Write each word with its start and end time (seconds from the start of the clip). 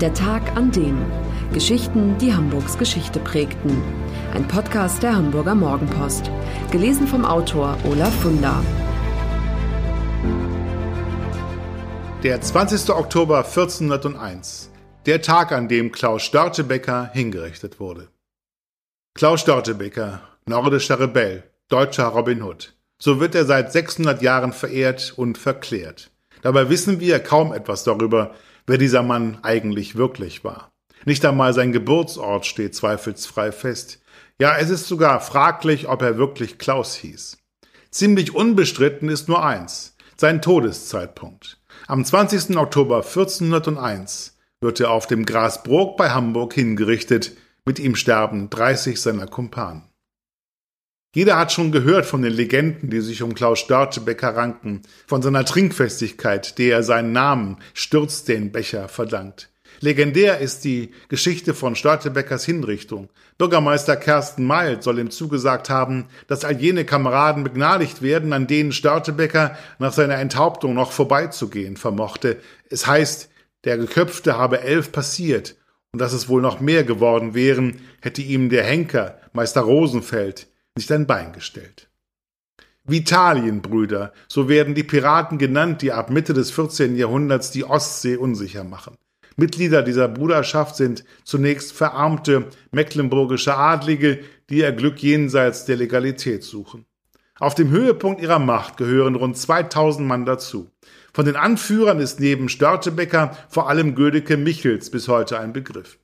Der 0.00 0.14
Tag 0.14 0.56
an 0.56 0.70
dem. 0.70 0.96
Geschichten, 1.52 2.16
die 2.18 2.32
Hamburgs 2.32 2.78
Geschichte 2.78 3.18
prägten. 3.18 3.82
Ein 4.32 4.46
Podcast 4.46 5.02
der 5.02 5.16
Hamburger 5.16 5.56
Morgenpost. 5.56 6.30
Gelesen 6.70 7.08
vom 7.08 7.24
Autor 7.24 7.76
Olaf 7.84 8.14
Funder. 8.20 8.64
Der 12.22 12.40
20. 12.40 12.90
Oktober 12.90 13.38
1401. 13.38 14.70
Der 15.06 15.20
Tag, 15.20 15.50
an 15.50 15.66
dem 15.66 15.90
Klaus 15.90 16.22
Störtebeker 16.22 17.10
hingerichtet 17.12 17.80
wurde. 17.80 18.06
Klaus 19.14 19.40
Störtebeker, 19.40 20.20
nordischer 20.46 21.00
Rebell, 21.00 21.42
deutscher 21.68 22.06
Robin 22.06 22.44
Hood. 22.44 22.72
So 23.00 23.18
wird 23.18 23.34
er 23.34 23.46
seit 23.46 23.72
600 23.72 24.22
Jahren 24.22 24.52
verehrt 24.52 25.12
und 25.16 25.38
verklärt. 25.38 26.12
Dabei 26.42 26.70
wissen 26.70 27.00
wir 27.00 27.18
kaum 27.18 27.52
etwas 27.52 27.82
darüber, 27.82 28.36
wer 28.68 28.78
dieser 28.78 29.02
Mann 29.02 29.38
eigentlich 29.42 29.96
wirklich 29.96 30.44
war. 30.44 30.70
Nicht 31.04 31.24
einmal 31.24 31.54
sein 31.54 31.72
Geburtsort 31.72 32.46
steht 32.46 32.74
zweifelsfrei 32.74 33.50
fest. 33.50 34.00
Ja, 34.40 34.56
es 34.56 34.70
ist 34.70 34.86
sogar 34.86 35.20
fraglich, 35.20 35.88
ob 35.88 36.02
er 36.02 36.18
wirklich 36.18 36.58
Klaus 36.58 36.94
hieß. 36.94 37.38
Ziemlich 37.90 38.34
unbestritten 38.34 39.08
ist 39.08 39.28
nur 39.28 39.44
eins, 39.44 39.96
sein 40.16 40.42
Todeszeitpunkt. 40.42 41.58
Am 41.86 42.04
20. 42.04 42.56
Oktober 42.56 42.98
1401 42.98 44.36
wird 44.60 44.80
er 44.80 44.90
auf 44.90 45.06
dem 45.06 45.24
Grasbrook 45.24 45.96
bei 45.96 46.10
Hamburg 46.10 46.52
hingerichtet, 46.52 47.32
mit 47.64 47.78
ihm 47.78 47.96
sterben 47.96 48.50
30 48.50 49.00
seiner 49.00 49.26
Kumpanen. 49.26 49.87
Jeder 51.18 51.36
hat 51.36 51.50
schon 51.50 51.72
gehört 51.72 52.06
von 52.06 52.22
den 52.22 52.32
Legenden, 52.32 52.90
die 52.90 53.00
sich 53.00 53.24
um 53.24 53.34
Klaus 53.34 53.58
Störtebeker 53.58 54.36
ranken, 54.36 54.82
von 55.04 55.20
seiner 55.20 55.44
Trinkfestigkeit, 55.44 56.56
der 56.60 56.76
er 56.76 56.82
seinen 56.84 57.10
Namen 57.10 57.56
stürzt 57.74 58.28
den 58.28 58.52
Becher 58.52 58.86
verdankt. 58.86 59.50
Legendär 59.80 60.38
ist 60.38 60.64
die 60.64 60.92
Geschichte 61.08 61.54
von 61.54 61.74
Störtebeckers 61.74 62.44
Hinrichtung. 62.44 63.08
Bürgermeister 63.36 63.96
Kersten 63.96 64.44
Meilt 64.44 64.84
soll 64.84 65.00
ihm 65.00 65.10
zugesagt 65.10 65.70
haben, 65.70 66.04
dass 66.28 66.44
all 66.44 66.60
jene 66.60 66.84
Kameraden 66.84 67.42
begnadigt 67.42 68.00
werden, 68.00 68.32
an 68.32 68.46
denen 68.46 68.70
Störtebecker 68.70 69.58
nach 69.80 69.92
seiner 69.92 70.18
Enthauptung 70.18 70.74
noch 70.74 70.92
vorbeizugehen 70.92 71.76
vermochte. 71.76 72.36
Es 72.70 72.86
heißt, 72.86 73.28
der 73.64 73.76
Geköpfte 73.76 74.38
habe 74.38 74.60
elf 74.60 74.92
passiert, 74.92 75.56
und 75.90 76.00
dass 76.00 76.12
es 76.12 76.28
wohl 76.28 76.42
noch 76.42 76.60
mehr 76.60 76.84
geworden 76.84 77.34
wären, 77.34 77.80
hätte 78.02 78.22
ihm 78.22 78.50
der 78.50 78.62
Henker, 78.62 79.18
Meister 79.32 79.62
Rosenfeld, 79.62 80.46
nicht 80.78 80.90
ein 80.92 81.06
Bein 81.06 81.32
gestellt. 81.32 81.90
Vitalienbrüder, 82.84 84.12
so 84.28 84.48
werden 84.48 84.74
die 84.74 84.82
Piraten 84.82 85.36
genannt, 85.36 85.82
die 85.82 85.92
ab 85.92 86.08
Mitte 86.08 86.32
des 86.32 86.50
14. 86.52 86.96
Jahrhunderts 86.96 87.50
die 87.50 87.64
Ostsee 87.64 88.16
unsicher 88.16 88.64
machen. 88.64 88.96
Mitglieder 89.36 89.82
dieser 89.82 90.08
Bruderschaft 90.08 90.76
sind 90.76 91.04
zunächst 91.24 91.72
verarmte 91.72 92.46
mecklenburgische 92.72 93.56
Adlige, 93.56 94.20
die 94.48 94.58
ihr 94.58 94.72
Glück 94.72 95.02
jenseits 95.02 95.64
der 95.64 95.76
Legalität 95.76 96.42
suchen. 96.42 96.86
Auf 97.38 97.54
dem 97.54 97.70
Höhepunkt 97.70 98.20
ihrer 98.20 98.38
Macht 98.38 98.76
gehören 98.76 99.14
rund 99.14 99.36
2000 99.36 100.06
Mann 100.08 100.24
dazu. 100.24 100.70
Von 101.12 101.24
den 101.24 101.36
Anführern 101.36 102.00
ist 102.00 102.20
neben 102.20 102.48
Störtebecker 102.48 103.36
vor 103.48 103.68
allem 103.68 103.94
Gödeke 103.94 104.36
Michels 104.36 104.90
bis 104.90 105.08
heute 105.08 105.38
ein 105.38 105.52
Begriff. 105.52 105.98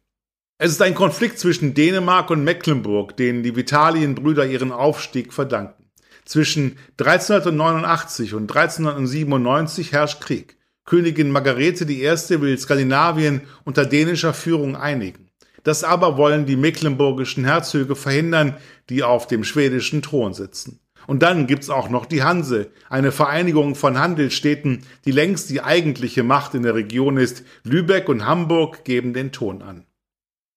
Es 0.56 0.70
ist 0.70 0.82
ein 0.82 0.94
Konflikt 0.94 1.40
zwischen 1.40 1.74
Dänemark 1.74 2.30
und 2.30 2.44
Mecklenburg, 2.44 3.16
denen 3.16 3.42
die 3.42 3.56
Vitalienbrüder 3.56 4.46
ihren 4.46 4.70
Aufstieg 4.70 5.32
verdanken. 5.32 5.90
Zwischen 6.24 6.78
1389 6.92 8.34
und 8.34 8.42
1397 8.42 9.90
herrscht 9.90 10.20
Krieg. 10.20 10.56
Königin 10.84 11.30
Margarete 11.30 11.84
I. 11.90 12.04
will 12.40 12.56
Skandinavien 12.56 13.40
unter 13.64 13.84
dänischer 13.84 14.32
Führung 14.32 14.76
einigen. 14.76 15.28
Das 15.64 15.82
aber 15.82 16.18
wollen 16.18 16.46
die 16.46 16.56
mecklenburgischen 16.56 17.44
Herzöge 17.44 17.96
verhindern, 17.96 18.56
die 18.90 19.02
auf 19.02 19.26
dem 19.26 19.42
schwedischen 19.42 20.02
Thron 20.02 20.34
sitzen. 20.34 20.78
Und 21.08 21.24
dann 21.24 21.48
gibt's 21.48 21.68
auch 21.68 21.88
noch 21.88 22.06
die 22.06 22.22
Hanse, 22.22 22.70
eine 22.88 23.10
Vereinigung 23.10 23.74
von 23.74 23.98
Handelsstädten, 23.98 24.86
die 25.04 25.10
längst 25.10 25.50
die 25.50 25.62
eigentliche 25.62 26.22
Macht 26.22 26.54
in 26.54 26.62
der 26.62 26.76
Region 26.76 27.16
ist. 27.16 27.42
Lübeck 27.64 28.08
und 28.08 28.24
Hamburg 28.24 28.84
geben 28.84 29.14
den 29.14 29.32
Ton 29.32 29.60
an. 29.60 29.84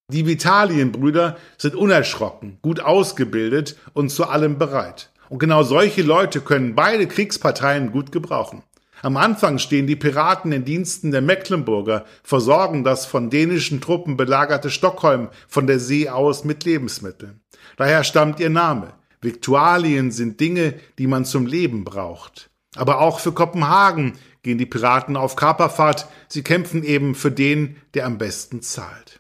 Die 0.10 0.26
Vitalienbrüder 0.26 1.36
sind 1.58 1.76
unerschrocken, 1.76 2.60
gut 2.62 2.80
ausgebildet 2.80 3.76
und 3.92 4.10
zu 4.10 4.26
allem 4.26 4.58
bereit. 4.58 5.12
Und 5.28 5.40
genau 5.40 5.64
solche 5.64 6.02
Leute 6.02 6.40
können 6.40 6.76
beide 6.76 7.08
Kriegsparteien 7.08 7.92
gut 7.92 8.14
gebrauchen. 8.14 8.64
Am 9.02 9.18
Anfang 9.18 9.60
stehen 9.60 9.86
die 9.86 9.98
Piraten 9.98 10.54
in 10.54 10.64
Diensten 10.64 11.12
der 11.12 11.22
Mecklenburger, 11.22 12.06
versorgen 12.24 12.86
das 12.86 13.06
von 13.06 13.30
dänischen 13.30 13.82
Truppen 13.82 14.16
belagerte 14.16 14.70
Stockholm 14.70 15.28
von 15.50 15.68
der 15.68 15.82
See 15.82 16.08
aus 16.08 16.46
mit 16.46 16.64
Lebensmitteln. 16.64 17.42
Daher 17.76 18.06
stammt 18.06 18.40
ihr 18.40 18.50
Name. 18.50 18.94
Viktualien 19.20 20.12
sind 20.12 20.40
Dinge, 20.40 20.76
die 21.00 21.08
man 21.08 21.26
zum 21.26 21.46
Leben 21.46 21.84
braucht. 21.84 22.50
Aber 22.78 23.02
auch 23.02 23.20
für 23.20 23.34
Kopenhagen 23.34 24.14
gehen 24.42 24.58
die 24.58 24.66
Piraten 24.66 25.18
auf 25.18 25.36
Kaperfahrt. 25.36 26.08
Sie 26.30 26.44
kämpfen 26.44 26.84
eben 26.84 27.14
für 27.14 27.32
den, 27.32 27.76
der 27.94 28.06
am 28.06 28.18
besten 28.18 28.62
zahlt. 28.62 29.20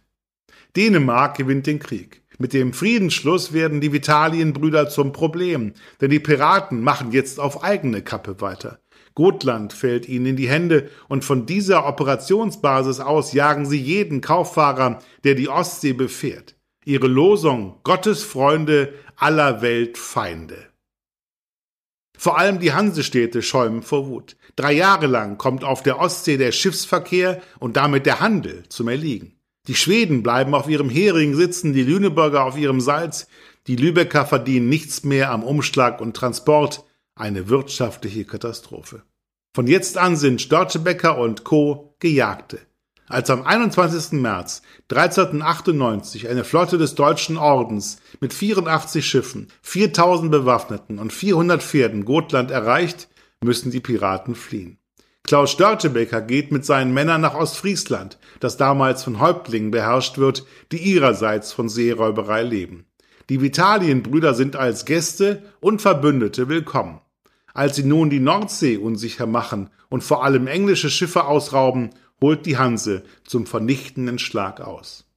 Dänemark 0.75 1.37
gewinnt 1.37 1.67
den 1.67 1.79
Krieg. 1.79 2.21
Mit 2.39 2.53
dem 2.53 2.73
Friedensschluss 2.73 3.51
werden 3.51 3.81
die 3.81 3.93
Vitalienbrüder 3.93 4.89
zum 4.89 5.11
Problem, 5.11 5.73
denn 6.01 6.11
die 6.11 6.19
Piraten 6.19 6.81
machen 6.81 7.11
jetzt 7.11 7.39
auf 7.39 7.63
eigene 7.63 8.03
Kappe 8.03 8.41
weiter. 8.41 8.79
Gotland 9.15 9.73
fällt 9.73 10.07
ihnen 10.07 10.27
in 10.27 10.35
die 10.35 10.47
Hände 10.47 10.91
und 11.07 11.25
von 11.25 11.47
dieser 11.47 11.87
Operationsbasis 11.87 12.99
aus 12.99 13.33
jagen 13.33 13.65
sie 13.65 13.81
jeden 13.81 14.21
Kauffahrer, 14.21 14.99
der 15.23 15.33
die 15.33 15.49
Ostsee 15.49 15.93
befährt. 15.93 16.55
Ihre 16.85 17.07
Losung 17.07 17.79
Gottes 17.83 18.23
Freunde 18.23 18.93
aller 19.15 19.63
Welt 19.63 19.97
Feinde. 19.97 20.67
Vor 22.15 22.37
allem 22.37 22.59
die 22.59 22.73
Hansestädte 22.73 23.41
schäumen 23.41 23.81
vor 23.81 24.07
Wut. 24.07 24.37
Drei 24.55 24.73
Jahre 24.73 25.07
lang 25.07 25.37
kommt 25.37 25.63
auf 25.63 25.81
der 25.81 25.99
Ostsee 25.99 26.37
der 26.37 26.51
Schiffsverkehr 26.51 27.41
und 27.59 27.77
damit 27.77 28.05
der 28.05 28.19
Handel 28.19 28.63
zum 28.69 28.87
Erliegen. 28.87 29.36
Die 29.67 29.75
Schweden 29.75 30.23
bleiben 30.23 30.55
auf 30.55 30.69
ihrem 30.69 30.89
Hering 30.89 31.35
sitzen, 31.35 31.73
die 31.73 31.83
Lüneburger 31.83 32.45
auf 32.45 32.57
ihrem 32.57 32.79
Salz, 32.79 33.27
die 33.67 33.75
Lübecker 33.75 34.25
verdienen 34.25 34.69
nichts 34.69 35.03
mehr 35.03 35.31
am 35.31 35.43
Umschlag 35.43 35.99
und 35.99 36.15
Transport, 36.15 36.85
eine 37.15 37.49
wirtschaftliche 37.49 38.23
Katastrophe. 38.23 39.03
Von 39.53 39.67
jetzt 39.67 39.97
an 39.97 40.15
sind 40.15 40.41
Störtebecker 40.41 41.17
und 41.17 41.43
Co. 41.43 41.95
Gejagte. 41.99 42.59
Als 43.09 43.29
am 43.29 43.43
21. 43.43 44.19
März 44.19 44.61
1398 44.89 46.29
eine 46.29 46.43
Flotte 46.43 46.77
des 46.77 46.95
Deutschen 46.95 47.37
Ordens 47.37 47.99
mit 48.19 48.33
84 48.33 49.05
Schiffen, 49.05 49.47
4000 49.63 50.29
Bewaffneten 50.29 50.99
und 50.99 51.11
400 51.11 51.63
Pferden 51.63 52.05
Gotland 52.05 52.51
erreicht, 52.51 53.09
müssen 53.41 53.71
die 53.71 53.79
Piraten 53.79 54.35
fliehen. 54.35 54.76
Klaus 55.27 55.51
Störtebeker 55.51 56.21
geht 56.21 56.53
mit 56.53 56.63
seinen 56.63 56.93
Männern 56.93 57.19
nach 57.19 57.35
Ostfriesland, 57.35 58.17
das 58.39 58.55
damals 58.55 59.03
von 59.03 59.19
Häuptlingen 59.19 59.71
beherrscht 59.71 60.17
wird, 60.17 60.45
die 60.71 60.77
ihrerseits 60.77 61.51
von 61.51 61.67
Seeräuberei 61.67 62.43
leben. 62.43 62.85
Die 63.27 63.41
Vitalienbrüder 63.41 64.33
sind 64.33 64.55
als 64.55 64.85
Gäste 64.85 65.43
und 65.59 65.81
Verbündete 65.81 66.47
willkommen. 66.47 67.01
Als 67.53 67.75
sie 67.75 67.83
nun 67.83 68.09
die 68.09 68.21
Nordsee 68.21 68.77
unsicher 68.77 69.25
machen 69.25 69.69
und 69.89 70.01
vor 70.01 70.23
allem 70.23 70.47
englische 70.47 70.89
Schiffe 70.89 71.25
ausrauben, 71.25 71.89
holt 72.21 72.45
die 72.45 72.57
Hanse 72.57 73.03
zum 73.25 73.45
vernichtenden 73.47 74.19
Schlag 74.19 74.61
aus. 74.61 75.11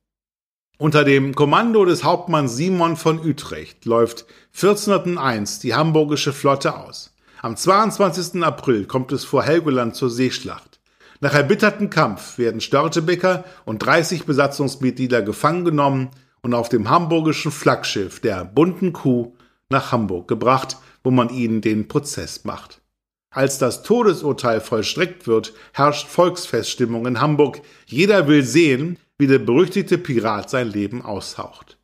Unter 0.77 1.05
dem 1.05 1.37
Kommando 1.37 1.85
des 1.85 2.03
Hauptmanns 2.03 2.57
Simon 2.57 2.97
von 2.97 3.21
Utrecht 3.21 3.85
läuft 3.85 4.27
1401 4.55 5.61
die 5.61 5.75
hamburgische 5.75 6.33
Flotte 6.33 6.77
aus. 6.77 7.15
Am 7.43 7.57
22. 7.57 8.43
April 8.45 8.85
kommt 8.85 9.13
es 9.13 9.25
vor 9.25 9.43
Helgoland 9.43 9.95
zur 9.95 10.11
Seeschlacht. 10.11 10.79
Nach 11.21 11.33
erbitterten 11.33 11.89
Kampf 11.89 12.37
werden 12.37 12.61
Störtebeker 12.61 13.45
und 13.65 13.79
30 13.79 14.27
Besatzungsmitglieder 14.27 15.23
gefangen 15.23 15.65
genommen 15.65 16.11
und 16.43 16.53
auf 16.53 16.69
dem 16.69 16.91
hamburgischen 16.91 17.51
Flaggschiff 17.51 18.21
der 18.21 18.45
bunten 18.45 18.93
Kuh 18.93 19.33
nach 19.71 19.91
Hamburg 19.91 20.29
gebracht, 20.29 20.77
wo 21.03 21.11
man 21.11 21.31
ihnen 21.31 21.63
den 21.63 21.89
Prozess 21.89 22.45
macht. 22.45 22.83
Als 23.31 23.57
das 23.57 23.83
Todesurteil 23.85 24.61
vollstreckt 24.61 25.27
wird, 25.27 25.55
herrscht 25.73 26.09
Volksfeststimmung 26.09 27.07
in 27.07 27.23
Hamburg. 27.23 27.63
Jeder 27.87 28.29
will 28.29 28.45
sehen, 28.45 28.99
wie 29.17 29.29
der 29.29 29.39
berüchtigte 29.39 29.97
Pirat 29.97 30.51
sein 30.51 30.69
Leben 30.69 31.01
aushaucht. 31.01 31.79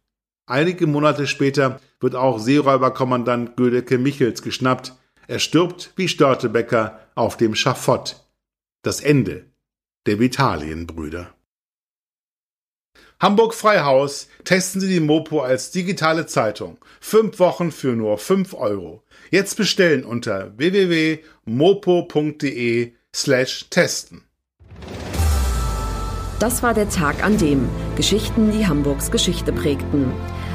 Einige 0.45 0.87
Monate 0.87 1.27
später 1.27 1.81
wird 1.99 2.15
auch 2.15 2.41
Seeräuberkommandant 2.41 3.57
Gödeke 3.57 3.97
Michels 3.97 4.43
geschnappt, 4.43 4.93
er 5.29 5.39
stirbt 5.39 5.93
wie 5.97 6.09
Störtebecker 6.09 7.01
auf 7.15 7.37
dem 7.37 7.55
Schafott. 7.55 8.25
Das 8.83 9.01
Ende 9.01 9.47
der 10.07 10.19
Vitalienbrüder. 10.19 11.33
Hamburg 13.19 13.55
Freihaus 13.55 14.29
testen 14.45 14.81
Sie 14.81 14.89
die 14.89 15.01
Mopo 15.01 15.41
als 15.41 15.71
digitale 15.71 16.27
Zeitung. 16.27 16.77
Fünf 17.01 17.39
Wochen 17.39 17.73
für 17.73 17.97
nur 17.97 18.19
fünf 18.19 18.53
Euro. 18.53 19.03
Jetzt 19.31 19.57
bestellen 19.57 20.05
unter 20.05 20.53
www.mopo.de 20.59 21.23
slash 23.15 23.71
testen. 23.71 24.23
Das 26.39 26.63
war 26.63 26.75
der 26.75 26.91
Tag 26.91 27.25
an 27.25 27.39
dem 27.39 27.67
Geschichten, 27.97 28.53
die 28.53 28.67
Hamburgs 28.67 29.11
Geschichte 29.11 29.51
prägten. 29.53 30.13